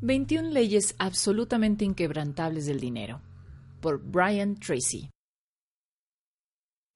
[0.00, 3.20] 21 leyes absolutamente inquebrantables del dinero.
[3.80, 5.10] Por Brian Tracy.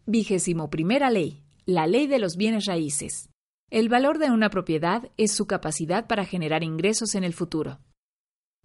[0.06, 1.42] Vigésimo primera ley.
[1.66, 3.28] La ley de los bienes raíces.
[3.70, 7.80] El valor de una propiedad es su capacidad para generar ingresos en el futuro.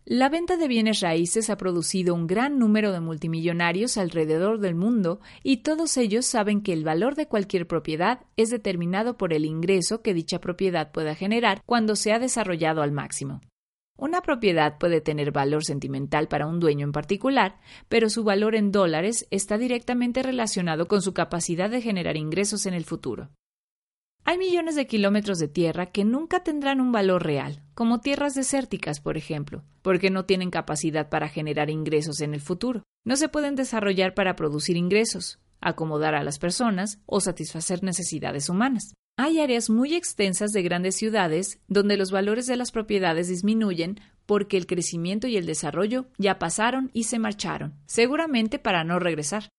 [0.06, 5.20] La venta de bienes raíces ha producido un gran número de multimillonarios alrededor del mundo
[5.42, 10.04] y todos ellos saben que el valor de cualquier propiedad es determinado por el ingreso
[10.04, 13.42] que dicha propiedad pueda generar cuando se ha desarrollado al máximo.
[13.98, 18.72] Una propiedad puede tener valor sentimental para un dueño en particular, pero su valor en
[18.72, 23.32] dólares está directamente relacionado con su capacidad de generar ingresos en el futuro.
[24.24, 29.00] Hay millones de kilómetros de tierra que nunca tendrán un valor real, como tierras desérticas,
[29.00, 32.84] por ejemplo, porque no tienen capacidad para generar ingresos en el futuro.
[33.06, 38.94] No se pueden desarrollar para producir ingresos, acomodar a las personas o satisfacer necesidades humanas.
[39.20, 44.58] Hay áreas muy extensas de grandes ciudades donde los valores de las propiedades disminuyen porque
[44.58, 49.50] el crecimiento y el desarrollo ya pasaron y se marcharon, seguramente para no regresar.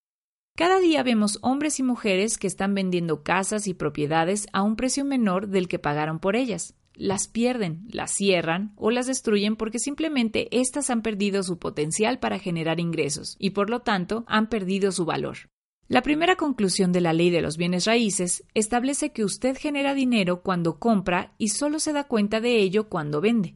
[0.56, 5.04] Cada día vemos hombres y mujeres que están vendiendo casas y propiedades a un precio
[5.04, 6.74] menor del que pagaron por ellas.
[6.94, 12.38] Las pierden, las cierran o las destruyen porque simplemente éstas han perdido su potencial para
[12.38, 15.50] generar ingresos y por lo tanto han perdido su valor.
[15.90, 20.42] La primera conclusión de la ley de los bienes raíces establece que usted genera dinero
[20.42, 23.54] cuando compra y solo se da cuenta de ello cuando vende.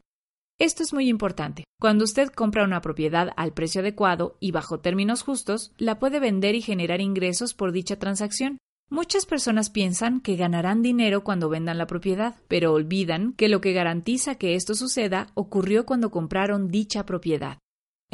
[0.59, 1.63] Esto es muy importante.
[1.79, 6.55] Cuando usted compra una propiedad al precio adecuado y bajo términos justos, la puede vender
[6.55, 8.57] y generar ingresos por dicha transacción.
[8.89, 13.73] Muchas personas piensan que ganarán dinero cuando vendan la propiedad, pero olvidan que lo que
[13.73, 17.59] garantiza que esto suceda ocurrió cuando compraron dicha propiedad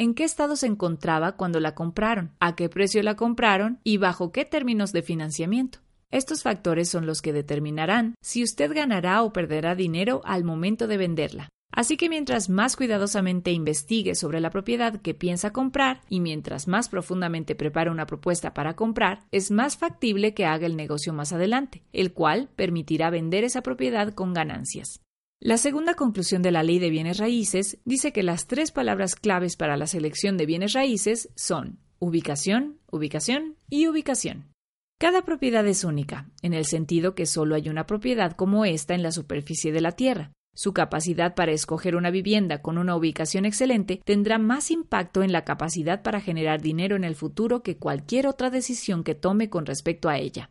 [0.00, 4.32] en qué estado se encontraba cuando la compraron, a qué precio la compraron y bajo
[4.32, 5.80] qué términos de financiamiento.
[6.10, 10.96] Estos factores son los que determinarán si usted ganará o perderá dinero al momento de
[10.96, 11.50] venderla.
[11.70, 16.88] Así que mientras más cuidadosamente investigue sobre la propiedad que piensa comprar y mientras más
[16.88, 21.82] profundamente prepare una propuesta para comprar, es más factible que haga el negocio más adelante,
[21.92, 25.02] el cual permitirá vender esa propiedad con ganancias.
[25.42, 29.56] La segunda conclusión de la ley de bienes raíces dice que las tres palabras claves
[29.56, 34.52] para la selección de bienes raíces son ubicación, ubicación y ubicación.
[34.98, 39.02] Cada propiedad es única, en el sentido que solo hay una propiedad como esta en
[39.02, 40.30] la superficie de la Tierra.
[40.54, 45.44] Su capacidad para escoger una vivienda con una ubicación excelente tendrá más impacto en la
[45.44, 50.10] capacidad para generar dinero en el futuro que cualquier otra decisión que tome con respecto
[50.10, 50.50] a ella.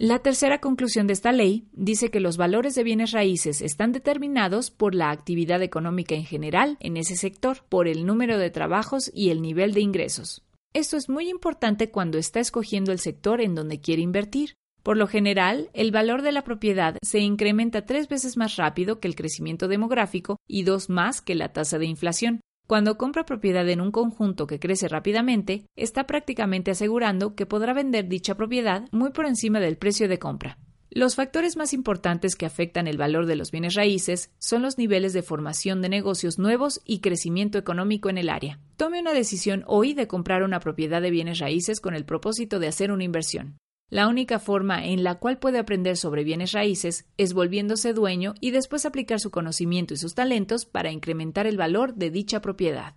[0.00, 4.70] La tercera conclusión de esta ley dice que los valores de bienes raíces están determinados
[4.70, 9.30] por la actividad económica en general en ese sector, por el número de trabajos y
[9.30, 10.44] el nivel de ingresos.
[10.72, 14.54] Esto es muy importante cuando está escogiendo el sector en donde quiere invertir.
[14.84, 19.08] Por lo general, el valor de la propiedad se incrementa tres veces más rápido que
[19.08, 22.40] el crecimiento demográfico y dos más que la tasa de inflación.
[22.68, 28.08] Cuando compra propiedad en un conjunto que crece rápidamente, está prácticamente asegurando que podrá vender
[28.08, 30.58] dicha propiedad muy por encima del precio de compra.
[30.90, 35.14] Los factores más importantes que afectan el valor de los bienes raíces son los niveles
[35.14, 38.60] de formación de negocios nuevos y crecimiento económico en el área.
[38.76, 42.68] Tome una decisión hoy de comprar una propiedad de bienes raíces con el propósito de
[42.68, 43.56] hacer una inversión.
[43.90, 48.50] La única forma en la cual puede aprender sobre bienes raíces es volviéndose dueño y
[48.50, 52.96] después aplicar su conocimiento y sus talentos para incrementar el valor de dicha propiedad.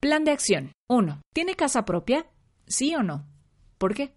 [0.00, 0.72] Plan de acción.
[0.88, 1.22] 1.
[1.34, 2.30] ¿Tiene casa propia?
[2.66, 3.26] ¿Sí o no?
[3.78, 4.14] ¿Por qué?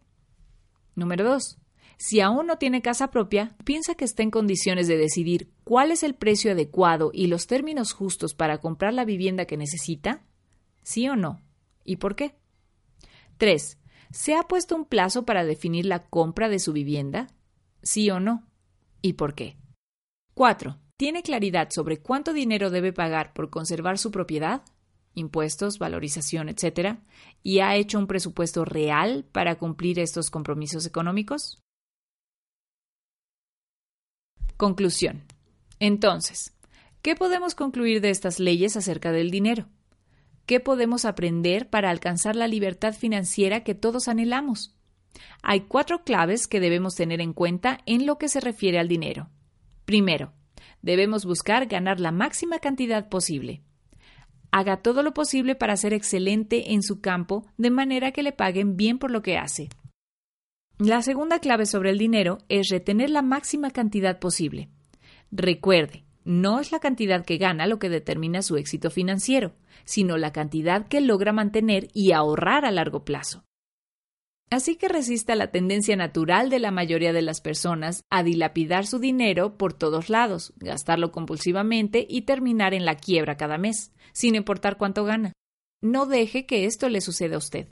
[0.93, 1.57] Número 2.
[1.97, 6.03] Si aún no tiene casa propia, piensa que está en condiciones de decidir cuál es
[6.03, 10.23] el precio adecuado y los términos justos para comprar la vivienda que necesita?
[10.83, 11.41] ¿Sí o no?
[11.83, 12.35] ¿Y por qué?
[13.37, 13.79] 3.
[14.11, 17.27] ¿Se ha puesto un plazo para definir la compra de su vivienda?
[17.81, 18.45] ¿Sí o no?
[19.01, 19.57] ¿Y por qué?
[20.33, 20.77] 4.
[20.97, 24.63] ¿Tiene claridad sobre cuánto dinero debe pagar por conservar su propiedad?
[25.13, 26.99] Impuestos, valorización, etc.
[27.41, 31.59] ¿Y ha hecho un presupuesto real para cumplir estos compromisos económicos?
[34.57, 35.23] Conclusión.
[35.79, 36.53] Entonces,
[37.01, 39.67] ¿qué podemos concluir de estas leyes acerca del dinero?
[40.45, 44.75] ¿Qué podemos aprender para alcanzar la libertad financiera que todos anhelamos?
[45.41, 49.29] Hay cuatro claves que debemos tener en cuenta en lo que se refiere al dinero.
[49.85, 50.33] Primero,
[50.81, 53.61] debemos buscar ganar la máxima cantidad posible.
[54.51, 58.75] Haga todo lo posible para ser excelente en su campo de manera que le paguen
[58.75, 59.69] bien por lo que hace.
[60.77, 64.69] La segunda clave sobre el dinero es retener la máxima cantidad posible.
[65.31, 69.53] Recuerde, no es la cantidad que gana lo que determina su éxito financiero,
[69.85, 73.43] sino la cantidad que logra mantener y ahorrar a largo plazo.
[74.51, 78.99] Así que resista la tendencia natural de la mayoría de las personas a dilapidar su
[78.99, 84.77] dinero por todos lados, gastarlo compulsivamente y terminar en la quiebra cada mes, sin importar
[84.77, 85.31] cuánto gana.
[85.81, 87.69] No deje que esto le suceda a usted.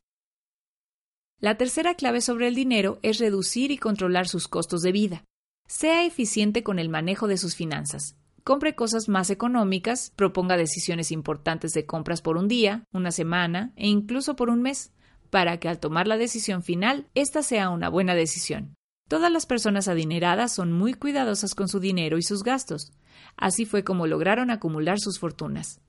[1.41, 5.25] La tercera clave sobre el dinero es reducir y controlar sus costos de vida.
[5.67, 8.18] Sea eficiente con el manejo de sus finanzas.
[8.43, 13.87] Compre cosas más económicas, proponga decisiones importantes de compras por un día, una semana e
[13.87, 14.91] incluso por un mes,
[15.29, 18.75] para que al tomar la decisión final, esta sea una buena decisión.
[19.07, 22.91] Todas las personas adineradas son muy cuidadosas con su dinero y sus gastos.
[23.35, 25.81] Así fue como lograron acumular sus fortunas.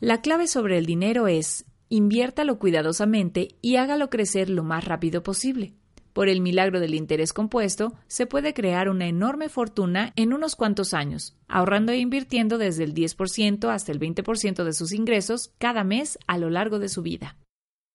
[0.00, 5.74] La clave sobre el dinero es inviértalo cuidadosamente y hágalo crecer lo más rápido posible.
[6.16, 10.94] Por el milagro del interés compuesto, se puede crear una enorme fortuna en unos cuantos
[10.94, 16.18] años, ahorrando e invirtiendo desde el 10% hasta el 20% de sus ingresos cada mes
[16.26, 17.36] a lo largo de su vida.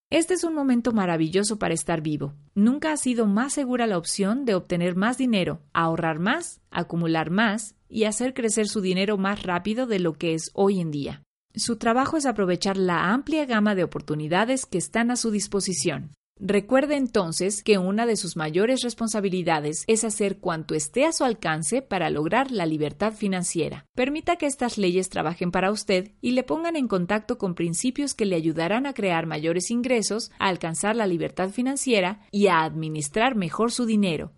[0.08, 2.32] Este es un momento maravilloso para estar vivo.
[2.54, 7.74] Nunca ha sido más segura la opción de obtener más dinero, ahorrar más, acumular más
[7.88, 11.24] y hacer crecer su dinero más rápido de lo que es hoy en día.
[11.56, 16.12] Su trabajo es aprovechar la amplia gama de oportunidades que están a su disposición.
[16.44, 21.82] Recuerde entonces que una de sus mayores responsabilidades es hacer cuanto esté a su alcance
[21.82, 23.86] para lograr la libertad financiera.
[23.94, 28.26] Permita que estas leyes trabajen para usted y le pongan en contacto con principios que
[28.26, 33.70] le ayudarán a crear mayores ingresos, a alcanzar la libertad financiera y a administrar mejor
[33.70, 34.32] su dinero.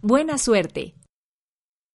[0.00, 0.97] Buena suerte.